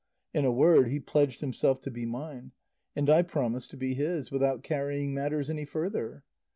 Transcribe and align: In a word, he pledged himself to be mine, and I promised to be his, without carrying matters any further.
In 0.33 0.45
a 0.45 0.51
word, 0.51 0.87
he 0.87 0.99
pledged 0.99 1.41
himself 1.41 1.79
to 1.81 1.91
be 1.91 2.07
mine, 2.07 2.53
and 2.95 3.07
I 3.07 3.21
promised 3.21 3.69
to 3.69 3.77
be 3.77 3.93
his, 3.93 4.31
without 4.31 4.63
carrying 4.63 5.13
matters 5.13 5.47
any 5.47 5.63
further. 5.63 6.23